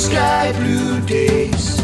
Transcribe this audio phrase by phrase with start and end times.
[0.00, 1.76] sky blue days.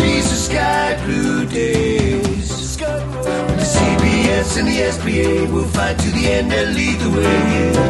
[0.00, 2.78] These are sky blue days.
[2.78, 7.40] With the CBS and the SBA, we'll fight to the end and lead the way.
[7.54, 7.80] Yeah.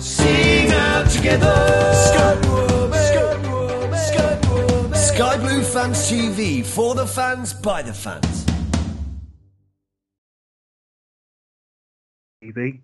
[0.00, 1.54] Sing out together.
[4.94, 8.46] Sky Blue Fans TV for the fans by the fans.
[12.42, 12.80] TV.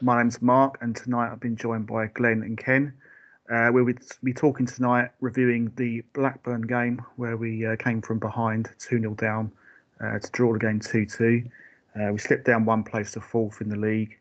[0.00, 2.94] My name's Mark, and tonight I've been joined by Glenn and Ken.
[3.50, 8.68] Uh, we'll be talking tonight, reviewing the Blackburn game where we uh, came from behind
[8.78, 9.50] 2 0 down
[10.00, 11.42] uh, to draw the game 2 2.
[11.96, 14.16] Uh, we slipped down one place to fourth in the league,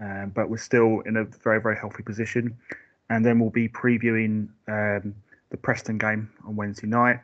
[0.00, 2.56] um, but we're still in a very, very healthy position.
[3.10, 5.14] And then we'll be previewing um,
[5.50, 7.20] the Preston game on Wednesday night,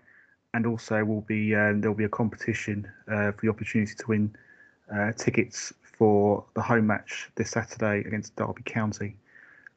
[0.52, 4.36] and also will be um, there'll be a competition uh, for the opportunity to win
[4.94, 9.16] uh, tickets for the home match this Saturday against Derby County.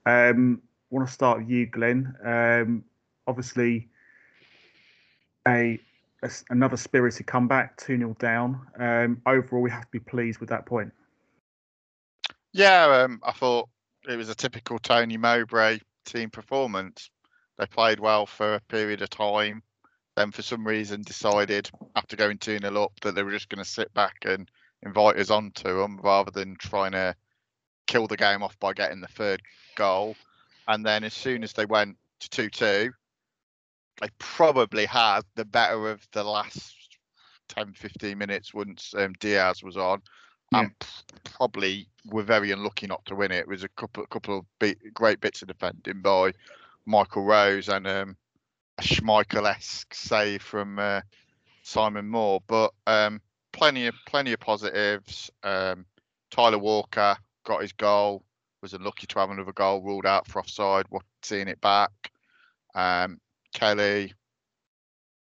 [0.05, 2.15] Um, want to start with you, Glenn.
[2.23, 2.83] Um,
[3.27, 3.89] obviously,
[5.47, 5.79] a,
[6.23, 8.61] a, another spirited comeback, two 0 down.
[8.77, 10.91] Um, overall, we have to be pleased with that point.
[12.51, 13.69] Yeah, um, I thought
[14.07, 17.09] it was a typical Tony Mowbray team performance.
[17.57, 19.61] They played well for a period of time,
[20.15, 23.63] then for some reason decided after going 2 0 up that they were just going
[23.63, 24.49] to sit back and
[24.81, 27.15] invite us onto them rather than trying to
[27.85, 29.41] kill the game off by getting the third
[29.75, 30.15] goal.
[30.69, 32.91] And then as soon as they went to 2 2,
[34.01, 36.75] they probably had the better of the last
[37.49, 40.01] 10 15 minutes once um, Diaz was on.
[40.53, 40.61] Yeah.
[40.61, 40.71] And
[41.23, 43.39] probably were very unlucky not to win it.
[43.39, 46.33] It was a couple, couple of beat, great bits of defending by
[46.85, 48.15] Michael Rose and um,
[48.77, 51.01] a Schmeichel esque save from uh,
[51.63, 52.41] Simon Moore.
[52.47, 55.31] But um, plenty of plenty of positives.
[55.43, 55.85] Um,
[56.29, 58.23] Tyler Walker got his goal.
[58.61, 60.85] Was unlucky to have another goal ruled out for offside.
[60.89, 61.91] What seeing it back.
[62.75, 63.19] Um,
[63.53, 64.13] Kelly,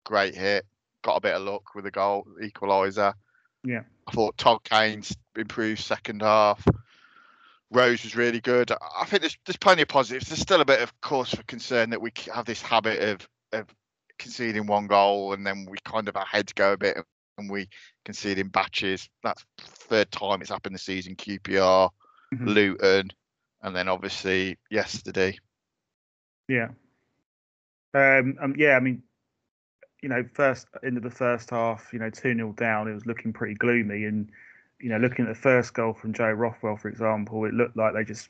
[0.04, 0.66] great hit.
[1.02, 3.14] Got a bit of luck with the goal equaliser.
[3.64, 3.82] Yeah.
[4.06, 6.66] I thought Todd Kane's improved second half.
[7.70, 8.72] Rose was really good.
[8.72, 10.28] I think there's there's plenty of positives.
[10.28, 13.66] There's still a bit of cause for concern that we have this habit of of
[14.18, 16.96] conceding one goal and then we kind of our heads go a bit
[17.36, 17.68] and we
[18.04, 19.08] concede in batches.
[19.22, 21.14] That's third time it's happened this season.
[21.14, 21.90] QPR,
[22.34, 22.48] mm-hmm.
[22.48, 23.10] Luton,
[23.62, 25.36] and then obviously yesterday.
[26.48, 26.68] Yeah.
[27.94, 29.02] Um, um, yeah, I mean,
[30.02, 33.32] you know, first into the first half, you know, 2 0 down, it was looking
[33.32, 34.04] pretty gloomy.
[34.04, 34.30] And,
[34.80, 37.94] you know, looking at the first goal from Joe Rothwell, for example, it looked like
[37.94, 38.28] they just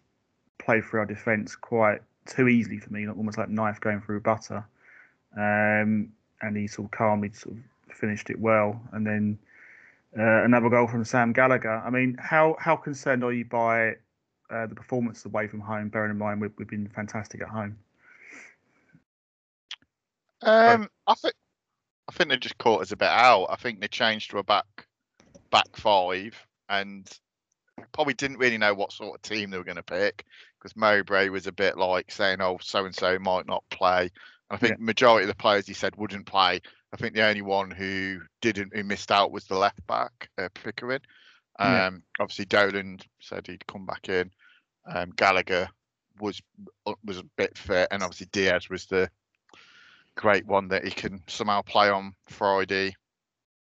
[0.59, 4.65] played through our defence quite too easily for me, almost like knife going through butter.
[5.37, 9.39] Um, and he sort of calmly sort of finished it well, and then
[10.19, 11.83] uh, another goal from Sam Gallagher.
[11.85, 13.97] I mean, how how concerned are you by
[14.51, 15.89] uh, the performance away from home?
[15.89, 17.79] Bearing in mind we've, we've been fantastic at home.
[20.43, 21.35] Um, I think
[22.09, 23.47] I think they just caught us a bit out.
[23.51, 24.67] I think they changed to a back
[25.51, 26.35] back five,
[26.69, 27.09] and
[27.93, 30.25] probably didn't really know what sort of team they were going to pick
[30.59, 34.11] because Mowbray was a bit like saying, "Oh, so and so might not play."
[34.51, 34.85] I think yeah.
[34.85, 36.61] majority of the players he said wouldn't play.
[36.93, 40.49] I think the only one who didn't, who missed out, was the left back, uh,
[40.55, 41.01] Pickering.
[41.59, 41.91] Um, yeah.
[42.21, 44.31] Obviously, Dolan said he'd come back in.
[44.87, 45.69] Um, Gallagher
[46.21, 46.41] was
[46.87, 49.11] uh, was a bit fit, and obviously Diaz was the
[50.15, 52.95] great one that he can somehow play on Friday,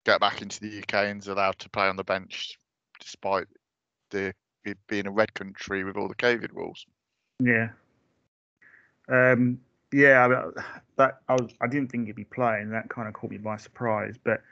[0.05, 2.59] get back into the UK, and is allowed to play on the bench
[3.01, 3.47] despite
[4.11, 6.87] the it being a red country with all the COVID rules.
[7.41, 7.71] Yeah.
[9.09, 9.61] Um,
[9.93, 10.51] yeah,
[10.97, 12.71] that I was I didn't think he'd be playing.
[12.71, 14.17] That kind of caught me by surprise.
[14.23, 14.43] But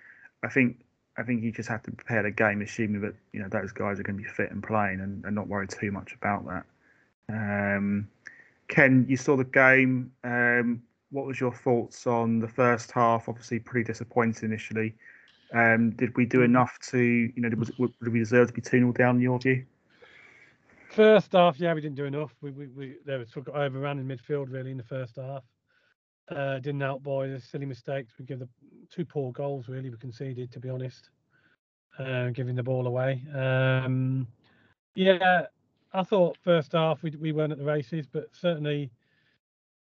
[0.42, 0.80] I think
[1.20, 4.00] I think you just have to prepare the game, assuming that you know those guys
[4.00, 6.64] are going to be fit and playing, and, and not worry too much about that.
[7.28, 8.08] Um,
[8.68, 10.12] Ken, you saw the game.
[10.24, 13.28] Um, what was your thoughts on the first half?
[13.28, 14.94] Obviously, pretty disappointing initially.
[15.52, 18.78] Um, did we do enough to, you know, did, did we deserve to be 2
[18.78, 19.66] 0 down in your view?
[20.90, 22.34] First half, yeah, we didn't do enough.
[22.40, 25.42] We we, we there was sort of overran in midfield really in the first half.
[26.30, 28.14] Uh, didn't by the silly mistakes.
[28.18, 28.48] We give the
[28.88, 31.10] two poor goals really we conceded to be honest,
[31.98, 33.22] uh, giving the ball away.
[33.34, 34.28] Um,
[34.94, 35.46] yeah,
[35.92, 38.90] I thought first half we we weren't at the races, but certainly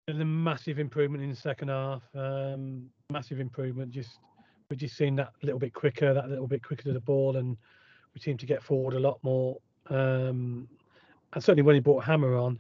[0.07, 2.03] there's a massive improvement in the second half.
[2.15, 3.91] Um, massive improvement.
[3.91, 4.19] Just
[4.71, 7.57] we just seen that little bit quicker, that little bit quicker to the ball, and
[8.15, 9.59] we seem to get forward a lot more.
[9.91, 10.69] Um,
[11.33, 12.59] and certainly when he brought Hammer on,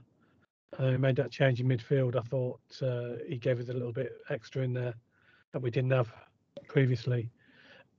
[0.76, 4.12] uh, made that change in midfield, I thought uh, he gave us a little bit
[4.28, 4.94] extra in there
[5.52, 6.12] that we didn't have
[6.66, 7.30] previously.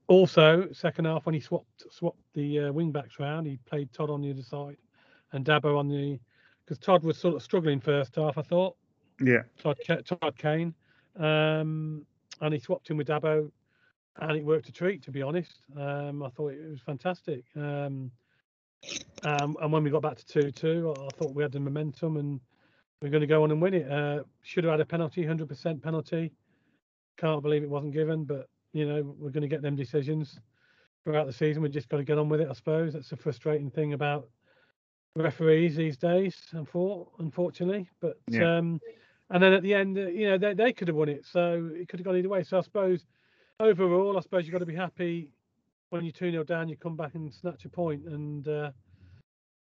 [0.06, 4.10] Also, second half when he swapped swapped the uh, wing backs round, he played Todd
[4.10, 4.76] on the other side
[5.32, 6.18] and Dabo on the
[6.64, 8.76] because Todd was sort of struggling first half, I thought.
[9.20, 9.42] Yeah.
[9.60, 10.72] Todd, Todd Kane,
[11.16, 12.06] um,
[12.40, 13.50] and he swapped him with Dabo,
[14.16, 15.02] and it worked a treat.
[15.02, 17.44] To be honest, um, I thought it was fantastic.
[17.56, 18.10] Um,
[19.24, 22.16] um, and when we got back to two-two, I I thought we had the momentum,
[22.16, 22.40] and
[23.00, 23.90] we are going to go on and win it.
[23.90, 26.32] Uh, should have had a penalty, hundred percent penalty.
[27.16, 30.38] Can't believe it wasn't given, but you know we're going to get them decisions
[31.04, 31.62] throughout the season.
[31.62, 32.92] We've just got to get on with it, I suppose.
[32.92, 34.28] That's the frustrating thing about
[35.16, 37.88] referees these days, unfor- unfortunately.
[38.00, 38.58] But Yeah.
[38.58, 38.80] um,
[39.30, 41.70] and then at the end, uh, you know, they, they could have won it, so
[41.74, 42.42] it could have gone either way.
[42.42, 43.06] So I suppose
[43.60, 45.30] overall, I suppose you've got to be happy
[45.90, 48.70] when you're 2 0 down, you come back and snatch a point, and uh,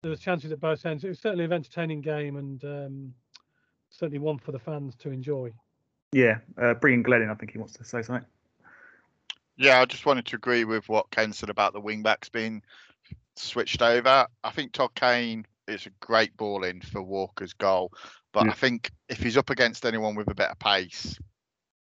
[0.02, 1.04] there was chances at both ends.
[1.04, 3.14] It was certainly an entertaining game, and um,
[3.90, 5.52] certainly one for the fans to enjoy.
[6.12, 6.38] Yeah.
[6.60, 8.24] Uh, bringing Glenn in, I think he wants to say something.
[9.56, 12.62] Yeah, I just wanted to agree with what Ken said about the wing backs being
[13.36, 14.26] switched over.
[14.44, 17.92] I think Todd Kane is a great ball in for Walker's goal,
[18.32, 18.52] but Yeah.
[18.52, 21.18] I think if he's up against anyone with a better pace,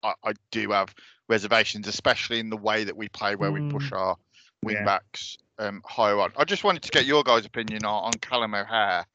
[0.02, 0.94] I, I do have
[1.28, 4.16] reservations, especially in the way that we play, where we push our
[4.62, 4.84] wing Yeah.
[4.84, 6.32] backs um, higher on.
[6.36, 9.06] I just wanted to get your guys' opinion on, on Callum O'Hare.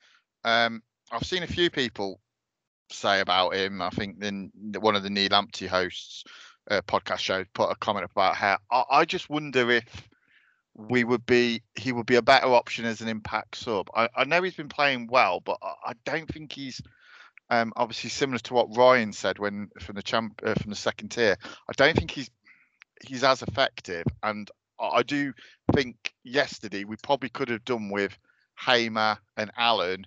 [0.44, 2.20] Um, I've seen a few people
[2.92, 3.82] say about him.
[3.82, 6.24] I think then one of the Neil Lamptey hosts
[6.70, 10.10] uh, podcast show put a comment about how I, I just wonder if
[10.76, 13.90] we would be he would be a better option as an impact sub.
[13.96, 16.82] I, I know he's been playing well, but I, I don't think he's
[17.50, 21.10] um, obviously similar to what Ryan said when from the champ uh, from the second
[21.10, 21.38] tier.
[21.70, 22.30] I don't think he's
[23.06, 24.50] he's as effective, and
[24.82, 25.34] I, I do
[25.74, 28.18] think yesterday we probably could have done with
[28.60, 30.06] Hamer and Allen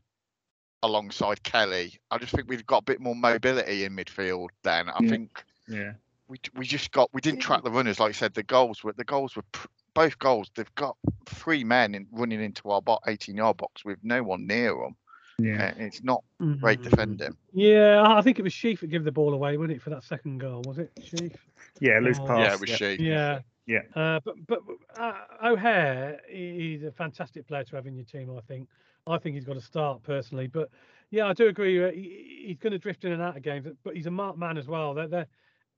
[0.83, 1.99] alongside Kelly.
[2.11, 4.49] I just think we've got a bit more mobility in midfield.
[4.63, 5.09] Then I Yeah.
[5.09, 5.93] think Yeah.
[6.29, 8.35] we we just got we didn't track the runners like I said.
[8.35, 10.51] The goals were the goals were pr- both goals.
[10.55, 10.97] They've got
[11.27, 14.97] three men in, running into our bo- 18 yard box with no one near them.
[15.39, 15.73] Yeah.
[15.79, 16.23] Uh, it's not
[16.61, 17.37] great defending.
[17.53, 19.91] Yeah, I I think it was Sheaf that gave the ball away, wasn't it, for
[19.91, 20.63] that second goal?
[20.67, 21.33] Was it Sheaf?
[21.81, 21.99] Yeah.
[22.01, 22.27] Loose Oh.
[22.27, 22.39] pass.
[22.39, 22.97] yeah, it was she.
[23.01, 23.41] Yeah.
[23.67, 23.81] Yeah.
[23.95, 24.61] Uh, but but
[24.99, 28.31] uh, O'Hare, he- he's a fantastic player to have in your team.
[28.37, 28.69] I think.
[29.07, 30.47] I think he's got to start personally.
[30.47, 30.71] But
[31.11, 31.83] yeah, I do agree.
[31.83, 34.39] uh, he- He's going to drift in and out of games, but he's a marked
[34.39, 34.93] man as well.
[34.93, 35.27] There, there,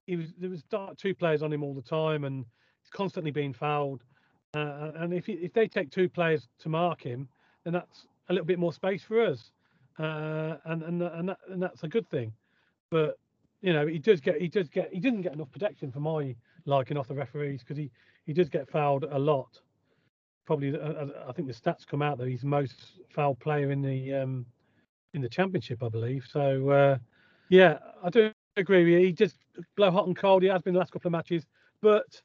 [0.07, 0.65] he was there was
[0.97, 2.45] two players on him all the time, and
[2.83, 4.03] he's constantly being fouled.
[4.55, 7.29] Uh, and if he, if they take two players to mark him,
[7.65, 9.53] then that's a little bit more space for us,
[9.99, 12.33] uh, and and and, that, and that's a good thing.
[12.91, 13.19] But
[13.61, 16.35] you know, he does get he does get he doesn't get enough protection for my
[16.67, 17.91] liking off the referees because he
[18.27, 19.61] he does get fouled a lot.
[20.45, 23.83] Probably, uh, uh, I think the stats come out that he's most fouled player in
[23.83, 24.47] the um,
[25.15, 26.27] in the championship, I believe.
[26.31, 26.99] So uh,
[27.49, 29.07] yeah, I do agree with you.
[29.07, 29.37] He just
[29.77, 30.43] blow hot and cold.
[30.43, 31.47] He has been the last couple of matches,
[31.81, 32.21] but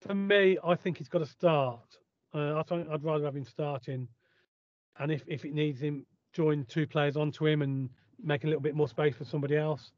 [0.00, 1.98] for me, I think he's got to start.
[2.34, 4.08] Uh, I think I'd rather have him starting,
[4.98, 7.88] and if if it needs him, join two players onto him and
[8.22, 9.92] make a little bit more space for somebody else,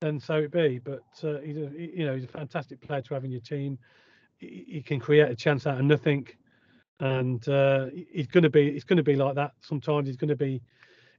[0.00, 0.78] then so it be.
[0.78, 3.40] But uh, he's a he- you know he's a fantastic player to have in your
[3.40, 3.78] team.
[4.38, 6.26] He, he can create a chance out of nothing,
[7.00, 9.52] and uh, he's going to be he's going to be like that.
[9.60, 10.62] Sometimes he's going to be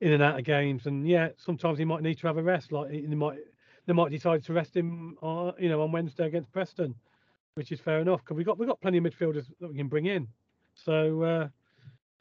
[0.01, 2.71] in and out of games, and yeah, sometimes he might need to have a rest.
[2.71, 3.39] Like they might
[3.87, 6.95] they might decide to rest him, on, you know, on Wednesday against Preston,
[7.55, 9.87] which is fair enough because we got we got plenty of midfielders that we can
[9.87, 10.27] bring in.
[10.73, 11.47] So uh,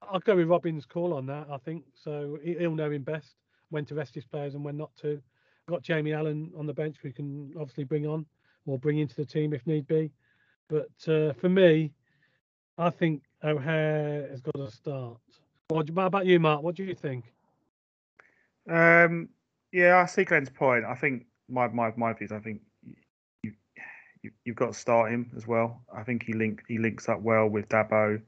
[0.02, 1.46] I'll go with Robin's call on that.
[1.50, 2.38] I think so.
[2.42, 3.36] he- He'll know him best
[3.70, 5.22] when to rest his players and when not to.
[5.70, 8.27] Got Jamie Allen on the bench, we can obviously bring on
[8.67, 10.10] or bring into the team if need be.
[10.69, 11.93] But uh, for me,
[12.77, 15.19] I think O'Hare has got to start.
[15.69, 16.65] What about you, Mark?
[16.65, 17.32] What do you think?
[18.69, 19.29] Um,
[19.70, 20.84] yeah, I see Glenn's point.
[20.84, 22.32] I think my my my views.
[22.32, 22.62] I think
[23.44, 23.53] you,
[24.22, 25.82] you you've got to start him as well.
[25.94, 28.20] I think he link he links up well with Dabo.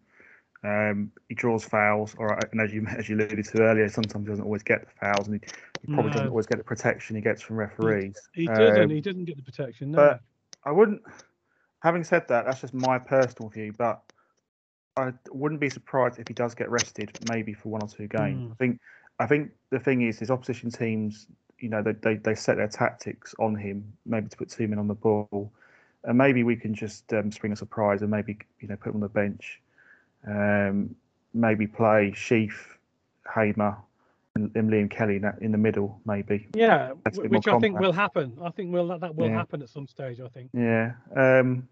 [0.65, 4.31] Um, he draws fouls, or and as you as you alluded to earlier, sometimes he
[4.31, 5.51] doesn't always get the fouls, and he,
[5.87, 8.17] he probably doesn't always get the protection he gets from referees.
[8.35, 8.83] He didn't.
[8.83, 9.91] Um, he doesn't get the protection.
[9.91, 9.97] No.
[9.97, 10.21] but
[10.65, 11.03] I wouldn't.
[11.81, 13.75] Having said that, that's just my personal view.
[13.77, 14.03] But
[14.97, 18.49] I wouldn't be surprised if he does get rested, maybe for one or two games.
[18.49, 18.53] Mm.
[18.53, 18.81] I think.
[19.19, 21.29] I think the thing is, is opposition teams,
[21.63, 24.79] you know, they, they they set their tactics on him, maybe to put two men
[24.79, 25.53] on the ball,
[26.05, 28.97] and maybe we can just um, spring a surprise and maybe you know put him
[28.97, 29.61] on the bench,
[30.27, 30.95] um,
[31.35, 32.79] maybe play Sheaf,
[33.35, 33.77] Hamer,
[34.35, 36.49] and, and Liam Kelly in, that, in the middle, maybe.
[36.55, 38.37] yeah, that's a wh- bit more which I think will happen.
[38.43, 39.37] I think will that, that will Yeah.
[39.37, 40.21] happen at some stage.
[40.21, 40.51] I think.
[40.55, 40.93] Yeah.
[41.15, 41.69] Um,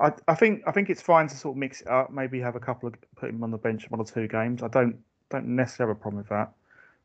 [0.00, 2.10] I I think I think it's fine to sort of mix it up.
[2.10, 4.62] Maybe have a couple of put him on the bench one or two games.
[4.62, 4.96] I don't
[5.30, 6.52] don't necessarily have a problem with that,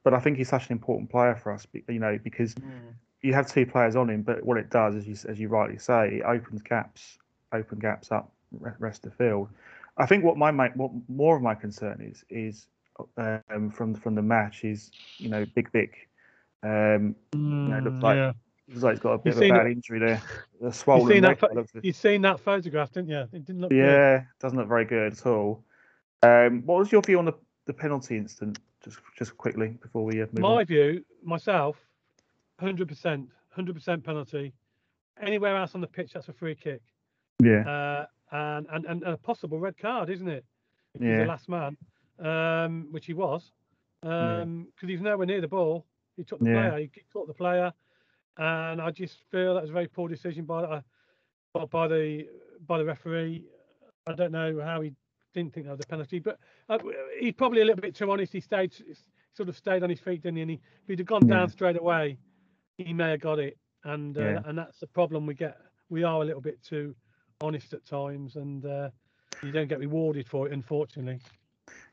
[0.04, 1.66] but I think he's such an important player for us.
[1.66, 2.56] be- You know, because
[3.22, 5.78] you have two players on him, but what it does, as you as you rightly
[5.78, 7.20] say, it opens gaps,
[7.54, 9.50] open gaps up re- rest of the field.
[9.98, 12.68] I think what my ma- what more of my concern is is
[13.18, 16.10] um, from from the match is you know Big Vic
[16.64, 17.38] Um, it
[17.84, 18.32] looks like- yeah.
[18.68, 20.22] looks like he's got a bit of a bad it- injury there.
[20.62, 21.36] A You swollen seen leg.
[21.36, 21.40] that?
[21.40, 21.86] pho- by the looks of.
[21.86, 23.20] You seen that photograph, didn't you?
[23.34, 23.78] It didn't look good.
[23.78, 25.64] Yeah, doesn't look very good at all.
[26.24, 27.34] Um, what was your view on the,
[27.66, 28.60] the penalty incident?
[28.84, 30.66] Just just quickly before we uh, move My on.
[30.66, 31.78] view, myself,
[32.60, 34.54] hundred percent, hundred percent penalty.
[35.20, 36.82] Anywhere else on the pitch, that's a free kick,
[37.44, 40.46] Yeah, uh, and, and and a possible red card, isn't it?
[40.94, 41.78] If he's the last man,
[42.20, 43.52] um, which he was,
[44.04, 44.44] Yeah.
[44.46, 45.86] because he's nowhere near the ball.
[46.16, 46.70] He took the Yeah.
[46.70, 47.72] player, he caught the player,
[48.38, 50.82] and I just feel that was a very poor decision by uh,
[51.70, 52.28] by- the
[52.66, 53.46] by the referee.
[54.08, 54.94] I don't know how he
[55.34, 56.80] didn't think that was a penalty, but uh,
[57.20, 58.34] he's probably a little bit too honest.
[58.34, 58.74] He stayed
[59.34, 60.42] sort of stayed on his feet, didn't he?
[60.42, 61.36] And he, if he'd have gone Yeah.
[61.36, 62.18] down straight away,
[62.78, 63.58] he may have got it.
[63.84, 64.42] And uh, Yeah.
[64.46, 65.58] and that's the problem we get.
[65.90, 66.96] We are a little bit too
[67.42, 68.90] honest at times, and uh,
[69.42, 71.20] you don't get rewarded for it, unfortunately.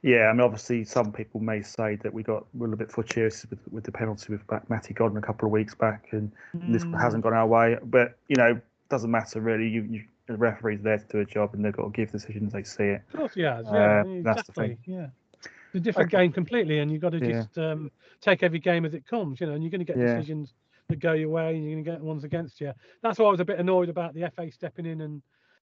[0.03, 0.27] yeah.
[0.29, 3.61] I mean, obviously, some people may say that we got a little bit fortuitous with,
[3.71, 6.33] with the penalty with back Matty Godden a couple of weeks back, and
[6.67, 7.77] this Mm, hasn't gone our way.
[7.83, 9.69] But you know, doesn't matter really.
[9.69, 12.53] You, you the referee's there to do a job, and they've got to give decisions
[12.53, 13.03] they see it.
[13.13, 13.71] Of course, he has.
[13.71, 14.55] Yeah, Uh, that's the exactly.
[14.55, 14.79] thing.
[14.87, 15.09] Yeah,
[15.43, 16.19] it's a different Okay.
[16.19, 17.45] game completely, and you've got to Yeah.
[17.45, 19.41] just um, take every game as it comes.
[19.41, 20.01] You know, and you're going to get Yeah.
[20.01, 20.55] decisions
[20.89, 22.73] that go your way, and you're going to get ones against you.
[23.03, 25.23] That's why I was a bit annoyed about the FA stepping in and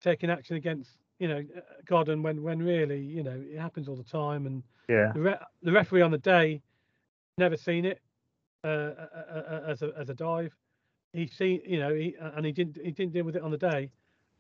[0.03, 3.97] taking action against you know uh, Godden when when really you know it happens all
[3.97, 6.61] the time, and Yeah, the, re- the referee on the day
[7.39, 8.01] never seen it
[8.65, 10.55] uh, uh, uh, as a as a dive.
[11.13, 13.59] He seen you know he and he didn't he didn't deal with it on the
[13.59, 13.91] day,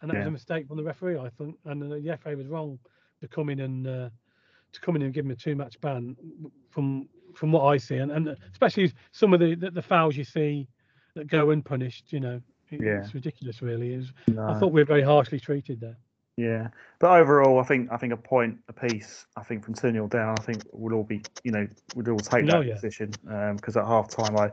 [0.01, 2.79] and that was a mistake from the referee I think, and the FA was wrong
[3.21, 4.11] to come in and uh,
[4.77, 6.17] to come in and give him a two match ban
[6.71, 10.25] from from what I see, and, and especially some of the, the the fouls you
[10.25, 10.69] see
[11.15, 12.13] that go unpunished.
[12.13, 12.41] You know,
[12.71, 13.01] it- Yeah.
[13.01, 13.61] it's ridiculous.
[13.63, 14.47] Really, It's- no.
[14.49, 15.97] I thought we were very harshly treated there.
[16.39, 16.69] Yeah,
[16.99, 19.27] but overall, I think I think a point apiece.
[19.37, 22.19] I think from two 0 down, I think we'll all be, you know, we'd all
[22.19, 22.75] take No, that yeah.
[22.75, 23.11] position
[23.57, 24.51] because at half time, I,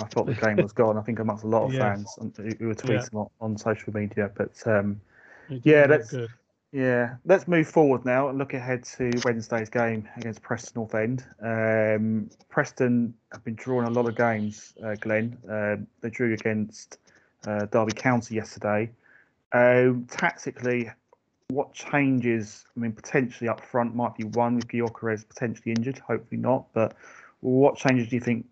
[0.00, 0.96] I thought the game was gone.
[0.96, 1.82] I think amongst a lot of Yes.
[1.82, 2.74] fans um, who were Yeah.
[2.74, 4.30] tweeting on, on social media.
[4.34, 5.00] But um,
[5.48, 6.30] Yeah, that's- good.
[6.74, 11.24] Yeah, let's move forward now and look ahead to Wednesday's game against Preston North End.
[11.40, 15.38] Um, Preston have been drawing a lot of games, uh, Glenn.
[15.48, 16.98] Um they drew against
[17.46, 18.90] uh, Derby County yesterday.
[19.52, 20.90] Um, tactically,
[21.46, 22.64] what changes?
[22.76, 25.98] I mean, potentially up front might be one with Gyökeres potentially injured.
[26.00, 26.66] Hopefully not.
[26.72, 26.96] But
[27.38, 28.46] what changes do you think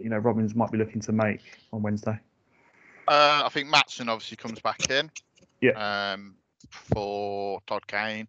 [0.00, 2.20] you know Robins might be looking to make on Wednesday?
[3.08, 5.10] Uh, I think Maatsen obviously comes back in.
[5.60, 6.12] Yeah.
[6.12, 6.36] Um,
[6.74, 8.28] for Todd Kane.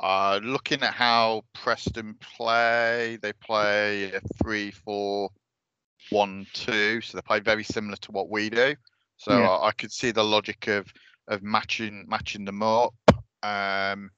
[0.00, 7.96] Uh, looking at how Preston play, they play a three-four-one-two, so they play very similar
[7.96, 8.74] to what we do.
[9.16, 9.48] So Yeah.
[9.48, 10.92] I, I could see the logic of
[11.28, 12.94] of matching matching them up.
[13.42, 14.10] Um,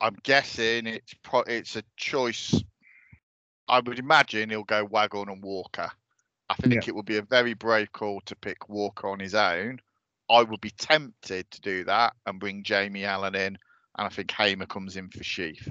[0.00, 2.62] I'm guessing it's pro- it's a choice.
[3.68, 5.90] I would imagine he'll go Waghorn and Walker.
[6.50, 9.80] I think it would be a very brave call to pick Walker on his own.
[10.30, 13.58] I would be tempted to do that and bring Jamie Allen in,
[13.96, 15.68] and I think Hamer comes in for Sheaf,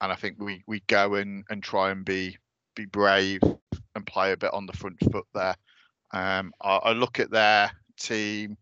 [0.00, 2.38] And I think we, we go and, and try and be
[2.76, 3.40] be brave
[3.94, 5.56] and play a bit on the front foot there.
[6.12, 8.56] Um, I, I look at their team.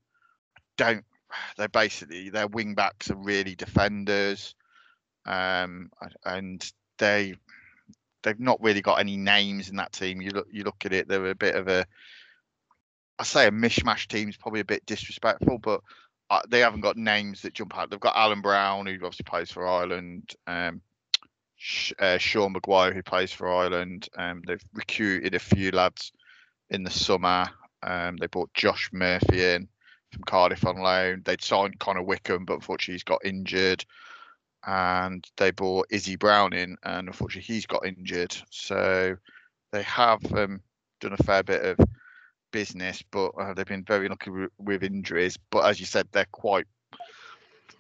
[0.77, 1.05] Don't
[1.57, 4.55] they basically their wing backs are really defenders,
[5.27, 5.91] um,
[6.25, 7.35] and they
[8.23, 10.21] they've not really got any names in that team.
[10.23, 11.87] You look you look at it, they're a bit of a
[13.19, 15.81] I say a mishmash team is probably a bit disrespectful, but
[16.31, 17.91] uh, they haven't got names that jump out.
[17.91, 20.81] They've got Alan Browne, who obviously plays for Ireland, um,
[21.99, 24.09] uh, Sean Maguire, who plays for Ireland.
[24.17, 26.13] Um, they've recruited a few lads
[26.71, 27.49] in the summer.
[27.83, 29.69] Um, they brought Josh Murphy in
[30.13, 31.23] from Cardiff on loan.
[31.25, 33.85] They'd signed Connor Wickham, but unfortunately he's got injured.
[34.67, 38.37] And they brought Izzy Brown in, and unfortunately he's got injured.
[38.51, 39.17] So
[39.73, 40.61] they have um,
[41.01, 41.79] done a fair bit of
[42.59, 45.39] business, but uh, they've been very lucky with, with injuries.
[45.51, 46.67] But as you said, they're quite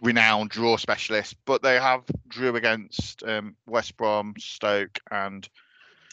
[0.00, 1.34] renowned draw specialists.
[1.44, 5.48] But they have drew against um, West Brom, Stoke, and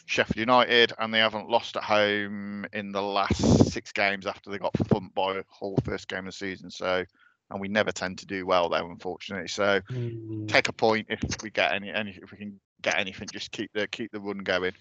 [0.06, 4.58] Sheffield United, and they haven't lost at home in the last six games after they
[4.58, 6.68] got thumped by Hull first game of the season.
[6.68, 7.04] So,
[7.52, 9.46] and we never tend to do well there, unfortunately.
[9.46, 10.48] So, Mm.
[10.48, 13.28] take a point if we get any, any if we can get anything.
[13.32, 14.72] Just keep the keep the run going.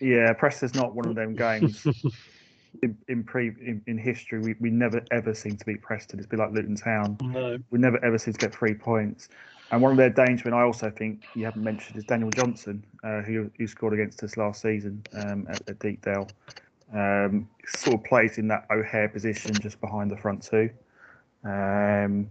[0.00, 1.86] Yeah, Preston's not one of them games.
[2.82, 6.18] in in, pre, in in history, we, we never ever seem to beat Preston.
[6.18, 7.16] It's been like Luton Town.
[7.22, 7.58] no.
[7.70, 9.28] We never ever seem to get three points.
[9.70, 12.84] And one of their danger, and I also think you haven't mentioned, is Daniel Johnson,
[13.04, 16.28] uh, who who scored against us last season um, at, at Deepdale.
[16.94, 20.68] Um, sort of plays in that O'Hare position just behind the front two.
[21.44, 22.28] Um,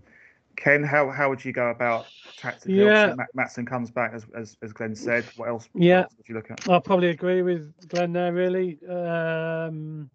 [0.55, 2.05] Ken, how how would you go about
[2.37, 2.75] tactically?
[2.75, 3.15] Yeah.
[3.35, 5.25] Maatsen comes back as, as as Glenn said.
[5.35, 5.67] What else?
[5.71, 6.01] what Yeah.
[6.01, 6.69] else would you look at?
[6.69, 8.31] I probably agree with Glenn there.
[8.33, 10.09] Really, um,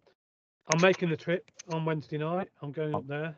[0.72, 2.48] I'm making the trip on Wednesday night.
[2.62, 3.36] I'm going up there,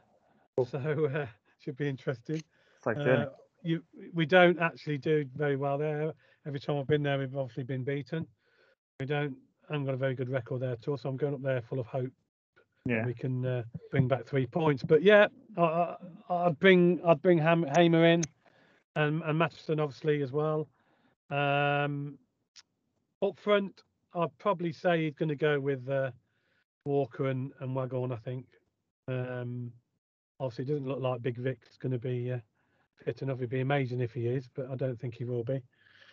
[0.71, 1.27] so uh,
[1.59, 2.43] should be interesting.
[2.85, 3.25] Journey.
[3.25, 3.27] Uh,
[3.63, 3.83] you,
[4.15, 6.13] we don't actually do very well there.
[6.47, 8.27] Every time I've been there, we've obviously been beaten.
[9.01, 9.37] We don't.
[9.69, 11.61] I haven't got a very good record there at all, so I'm going up there
[11.61, 12.11] full of hope
[12.89, 13.05] yeah.
[13.05, 14.83] we can uh, bring back three points.
[14.83, 15.97] But yeah, I,
[16.29, 18.23] I, I'd bring I'd bring Ham, Hamer in,
[18.97, 20.69] and and Maatsen obviously as well.
[21.31, 22.19] Um,
[23.23, 23.83] up front,
[24.15, 26.11] I'd probably say he's going to go with uh,
[26.89, 28.13] Walker and and Waghorn.
[28.13, 28.47] I think.
[29.07, 29.73] Um,
[30.41, 32.39] obviously, it doesn't look like Big Vic's going to be uh,
[33.05, 33.39] fit enough.
[33.39, 35.63] It'd be amazing if he is, but I don't think he will be.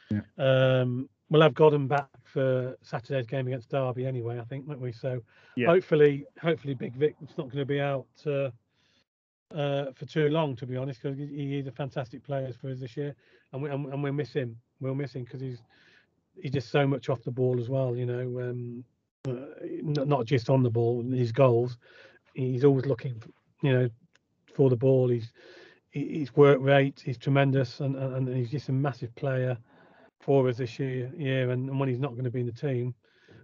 [0.10, 0.22] Yeah.
[0.38, 4.40] Um, we'll have Godden back for Saturday's game against Derby anyway.
[4.40, 4.92] I think, won't we?
[4.92, 5.22] So
[5.56, 5.68] Yeah.
[5.68, 8.52] hopefully, hopefully Big Vic's not going to be out uh,
[9.54, 12.80] uh, for too long, to be honest, because he is a fantastic player for us
[12.80, 13.16] this year,
[13.54, 14.58] and we and, and we'll miss him.
[14.80, 15.62] We'll miss him because he's
[16.42, 17.96] he's just so much off the ball as well.
[17.96, 18.84] You know, um,
[19.26, 21.78] not, not just on the ball, his goals.
[22.34, 23.22] He's always looking,
[23.62, 23.90] you know,
[24.56, 25.10] for the ball.
[25.10, 25.32] He's
[25.92, 29.58] his work rate is tremendous, and, and, he's just a massive player
[30.20, 31.10] for us this year.
[31.16, 32.94] year and, and when he's not going to be in the team,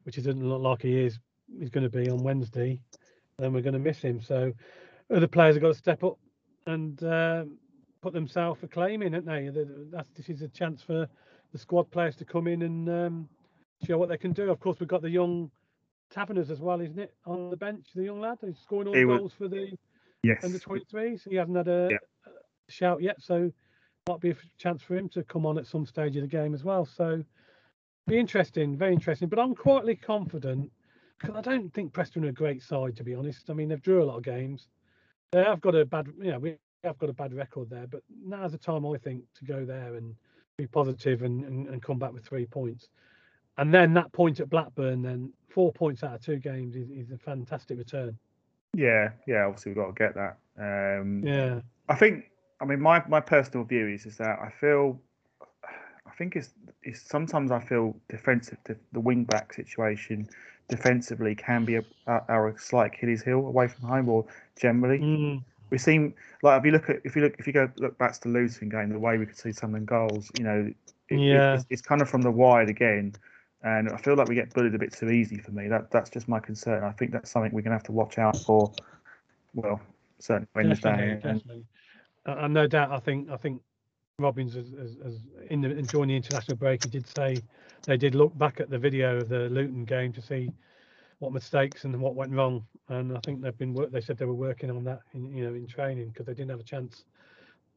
[0.04, 1.18] which it doesn't look like he is,
[1.60, 2.82] he's going to be on Wednesday,
[3.38, 4.22] then we're going to miss him.
[4.22, 4.52] So
[5.14, 6.18] other players have got to step up
[6.68, 7.46] and uh,
[8.02, 9.50] put themselves a claim in, haven't they?
[9.50, 11.08] The- That's, this is a chance for
[11.54, 13.30] the squad players to come in and um,
[13.86, 14.50] show what they can do.
[14.52, 15.50] Of course, we've got the young
[16.14, 17.88] Tavares as well, isn't it, on the bench?
[17.96, 19.78] The young lad who's scoring all He the was- goals for the
[20.24, 20.44] Yes.
[20.44, 21.24] under 23s.
[21.24, 21.98] He hasn't had a, Yeah.
[22.68, 23.52] a shout yet, so
[24.08, 26.54] might be a chance for him to come on at some stage of the game
[26.54, 26.86] as well.
[26.86, 27.24] So
[28.08, 29.30] be interesting, very interesting.
[29.30, 30.72] But I'm quietly confident
[31.20, 33.50] because I don't think Preston are a great side, to be honest.
[33.50, 34.68] I mean, they've drew a lot of games.
[35.32, 37.88] They have got a bad, you know, we have got a bad record there.
[37.88, 40.16] But now's the time I think to go there and
[40.58, 42.90] be positive and, and, and come back with three points.
[43.58, 47.12] And then that point at Blackburn, then four points out of two games is, is
[47.12, 48.18] a fantastic return.
[48.76, 49.10] Yeah.
[49.28, 49.46] Yeah.
[49.46, 50.38] Obviously, we've got to get that.
[50.58, 51.60] Um, Yeah.
[51.90, 52.26] I think.
[52.62, 55.00] I mean, my, my personal view is is that I feel.
[56.06, 56.50] I think it's,
[56.84, 58.58] it's sometimes I feel defensive.
[58.66, 60.28] The, the wing back situation
[60.68, 64.26] defensively can be a, a, a slight Achilles heel away from home or
[64.60, 65.00] generally.
[65.00, 67.98] Mm, we seem like if you look at if you look if you go look
[67.98, 70.44] back to the Luton game, the way we could see some of the goals, you
[70.44, 71.56] know, it, it- Yeah.
[71.56, 73.14] it's, it's kind of from the wide again,
[73.64, 75.68] and I feel like we get bullied a bit too easy for me.
[75.68, 76.84] That that's just my concern.
[76.84, 78.72] I think that's something we're gonna have to watch out for.
[79.54, 79.82] Well,
[80.20, 81.16] certainly Wednesday.
[81.16, 82.38] Definitely, and-.
[82.38, 83.62] Uh, and no doubt, I think I think
[84.20, 85.20] Robins, as, as, as
[85.50, 87.38] in the during the international break, he did say
[87.86, 90.52] they did look back at the video of the Luton game to see
[91.20, 92.66] what mistakes and what went wrong.
[92.90, 93.92] And I think they've been work.
[93.92, 96.52] They said they were working on that, in, you know, in training because they didn't
[96.52, 97.06] have a chance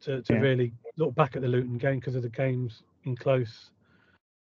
[0.03, 0.41] to, to Yeah.
[0.41, 3.71] really look back at the Luton game because of the games in close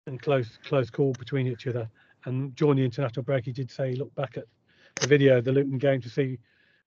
[0.08, 1.90] and close close call between each other.
[2.26, 4.46] And during the international break, he did say he looked back at
[5.00, 6.40] the video the Luton game to see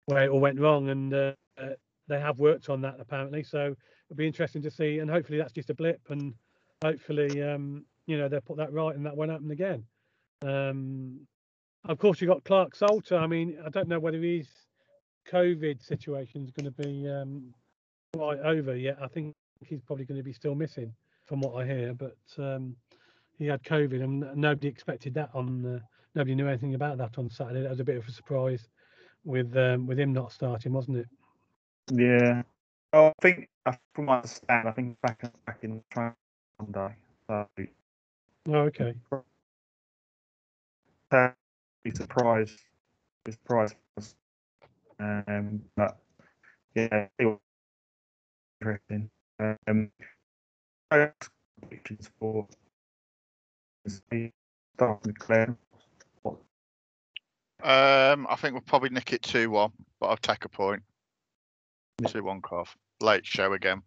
[0.07, 1.69] where it all went wrong, and uh, uh,
[2.09, 3.43] they have worked on that apparently.
[3.43, 6.35] So it'll be interesting to see, and hopefully that's just a blip, and
[6.83, 9.85] hopefully um, you know they'll put that right and that won't happen again.
[10.43, 11.21] Um,
[11.85, 13.17] of course, you got Clarke Salter.
[13.17, 14.49] I mean, I don't know whether his
[15.31, 17.55] COVID situation is going to be um,
[18.13, 18.99] quite over yet.
[19.01, 20.93] I think he's probably going to be still missing,
[21.25, 21.95] from what I hear.
[21.95, 22.77] But um,
[23.41, 25.67] he had COVID, and nobody expected that on.
[25.67, 25.81] Uh,
[26.15, 27.63] nobody knew anything about that on Saturday.
[27.63, 28.69] That was a bit of a surprise
[29.25, 31.09] with um, with him not starting, wasn't it?
[31.93, 32.43] Yeah.
[32.93, 36.97] Well, I think, uh, from my understand, I think back back in Sunday.
[37.29, 37.49] So
[38.49, 38.95] Oh, okay.
[41.85, 42.59] be surprised.
[43.25, 43.77] Be surprised.
[45.01, 45.99] Um, but
[46.75, 47.09] yeah,
[48.61, 49.11] interesting.
[49.41, 49.91] Um,
[51.63, 52.47] predictions for
[53.89, 55.31] start with
[57.63, 60.83] Um, I think we'll probably nick it 2 1, but I'll take a point.
[62.01, 62.09] Yeah.
[62.09, 62.75] 2 1 Cov.
[63.01, 63.83] Late show again.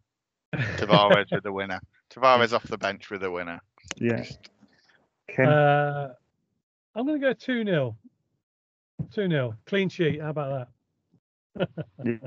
[0.54, 1.80] Tavares with the winner.
[2.10, 3.60] Tavares off the bench with the winner.
[3.98, 4.24] Yeah.
[5.28, 5.48] Ken.
[5.48, 6.14] Uh,
[6.96, 7.98] I'm going to go 2 0.
[9.14, 9.56] 2 0.
[9.66, 10.22] Clean sheet.
[10.22, 10.68] How about
[11.58, 12.20] that?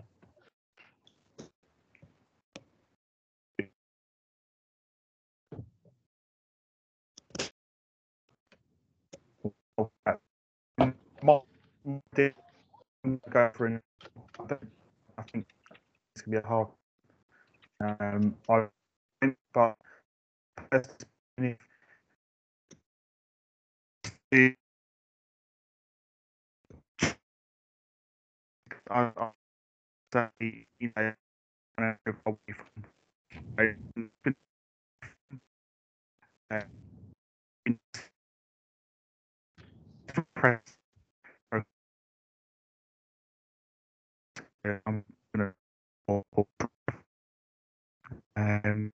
[11.22, 11.75] Mark did
[13.30, 13.82] go for an.
[15.18, 15.46] I think
[16.14, 16.68] it's gonna be a hard.
[17.80, 18.66] Um, I
[19.54, 19.76] but
[20.72, 20.82] I,
[29.18, 29.30] I
[30.12, 31.14] say, you know,
[32.26, 32.68] away from
[36.52, 36.60] uh,
[40.36, 40.75] press.
[44.86, 45.04] I'm
[45.36, 45.54] gonna
[48.36, 48.92] um,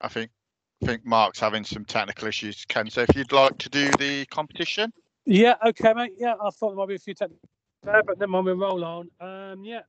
[0.00, 0.30] I think
[0.82, 2.90] I think Mark's having some technical issues, Ken.
[2.90, 4.92] So if you'd like to do the competition,
[5.26, 6.14] Yeah, okay, mate.
[6.18, 7.48] Yeah, I thought there might be a few technical
[7.84, 9.10] there, but never mind, we'll roll on.
[9.20, 9.82] Um, yeah,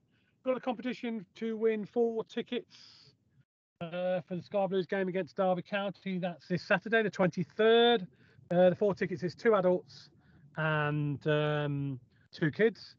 [0.46, 3.03] got a competition to win four tickets
[3.84, 6.18] uh, for the Sky Blues game against Derby County.
[6.18, 8.08] That's this Saturday, the 23rd.
[8.52, 10.10] Uh, the four tickets is two adults
[10.58, 12.00] and um,
[12.32, 12.96] two kids.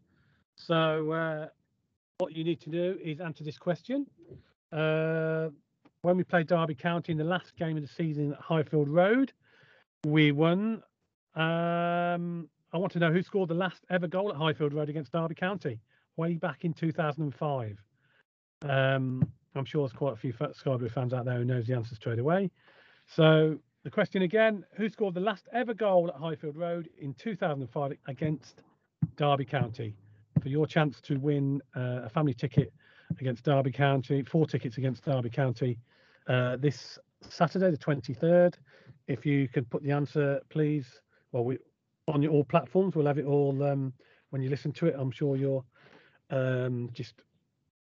[0.56, 1.48] So uh,
[2.18, 4.06] what you need to do is answer this question.
[4.72, 5.48] Uh,
[6.02, 9.32] when we played Derby County in the last game of the season at Highfield Road,
[10.04, 10.82] we won
[11.34, 15.12] um, I want to know who scored the last ever goal at Highfield Road against
[15.12, 15.80] Derby County
[16.16, 17.78] way back in 2005.
[18.62, 21.94] Um, I'm sure there's quite a few Scarborough fans out there who knows the answer
[21.94, 22.50] straight away.
[23.06, 27.92] So the question again: Who scored the last ever goal at Highfield Road in 2005
[28.06, 28.62] against
[29.16, 29.94] Derby County?
[30.42, 32.72] For your chance to win uh, a family ticket
[33.20, 35.78] against Derby County, four tickets against Derby County
[36.26, 38.54] uh, this Saturday, the 23rd.
[39.06, 41.00] If you could put the answer, please,
[41.32, 41.58] well, we
[42.08, 42.94] on your all platforms.
[42.94, 43.92] We'll have it all um,
[44.30, 44.96] when you listen to it.
[44.98, 45.64] I'm sure you'll
[46.30, 47.14] um, just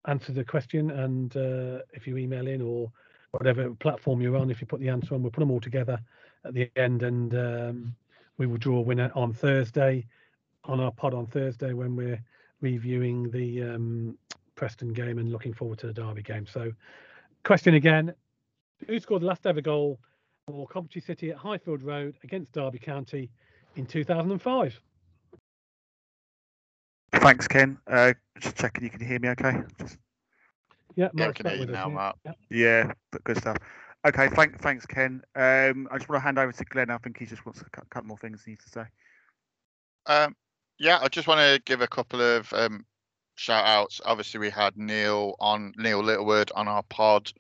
[0.06, 2.90] answer the question, and uh, if you email in or
[3.32, 6.00] whatever platform you're on, if you put the answer on, we'll put them all together
[6.44, 7.94] at the end, and um,
[8.38, 10.06] we will draw a winner on Thursday
[10.64, 12.20] on our pod on Thursday when we're
[12.60, 14.18] reviewing the um,
[14.54, 16.46] Preston game and looking forward to the Derby game.
[16.46, 16.72] So,
[17.44, 18.14] question again:
[18.86, 19.98] Who scored the last ever goal
[20.46, 23.30] for Coventry City at Highfield Road against Derby County
[23.76, 24.80] in 2005?
[27.12, 27.78] Thanks, Ken.
[27.86, 29.62] Uh, just checking you can hear me okay.
[29.78, 29.98] Just,
[30.94, 31.88] Yeah, yeah, we can hear you now.
[31.88, 32.16] Mark.
[32.24, 32.32] Yeah.
[32.50, 33.56] yeah, but good stuff.
[34.06, 35.22] Okay, thank, thanks, Ken.
[35.34, 36.90] Um, I just want to hand over to Glenn.
[36.90, 38.84] I think he just wants a couple more things he needs to say.
[40.06, 40.36] Um,
[40.78, 42.84] yeah, I just want to give a couple of um,
[43.34, 44.00] shout outs.
[44.04, 47.32] Obviously, we had Neil on Neil Littlewood on our pod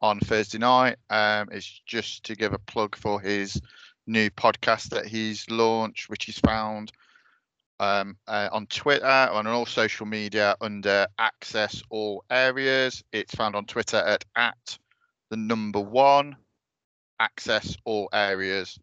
[0.00, 0.96] on Thursday night.
[1.08, 3.60] Um, it's just to give a plug for his
[4.06, 6.92] new podcast that he's launched, which he's found
[7.80, 13.02] um, uh, on Twitter on all social media under Access All Areas.
[13.10, 14.78] It's found on Twitter at at
[15.30, 16.36] the number one
[17.18, 18.78] Access All Areas.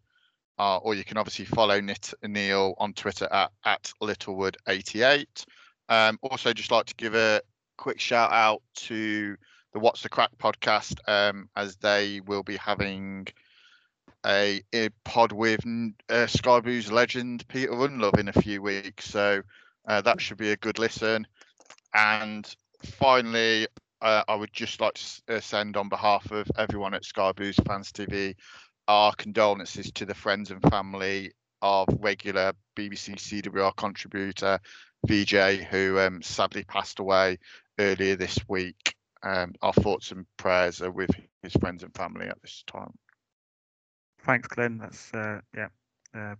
[0.58, 5.44] Uh, or you can obviously follow Nit- Neil on Twitter at, at Littlewood88.
[5.88, 7.40] Um, also, just like to give a
[7.76, 9.36] quick shout out to
[9.72, 13.28] the What's the Crack podcast, um, as they will be having
[14.26, 15.60] a, a pod with
[16.08, 19.06] uh, Sky Blues legend Peter Ndlovu in a few weeks.
[19.06, 19.42] So
[19.86, 21.26] uh, that should be a good listen.
[21.94, 22.48] And
[22.82, 23.66] finally,
[24.00, 27.56] uh, I would just like to uh, send on behalf of everyone at Sky Blues
[27.66, 28.34] Fans TV
[28.86, 34.58] our condolences to the friends and family of regular BBC CWR contributor
[35.06, 37.38] VJ, who um, sadly passed away
[37.78, 38.94] earlier this week.
[39.22, 41.10] Um, our thoughts and prayers are with
[41.42, 42.94] his friends and family at this time.
[44.28, 44.76] Thanks, Glenn.
[44.76, 45.68] That's uh, yeah.
[46.14, 46.34] Uh,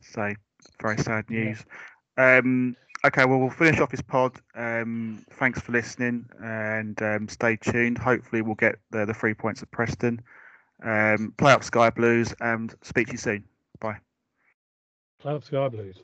[0.00, 0.34] say
[0.80, 1.62] very sad news.
[2.16, 4.40] Um, okay, well we'll finish off this pod.
[4.54, 7.98] Um, thanks for listening and um, stay tuned.
[7.98, 10.22] Hopefully we'll get the, the three points at Preston.
[10.82, 13.44] Um, play up Sky Blues and speak to you soon.
[13.78, 13.98] Bye.
[15.20, 16.02] Play up Sky Blues.